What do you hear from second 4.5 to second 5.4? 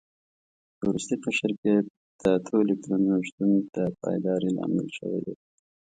لامل شوی دی.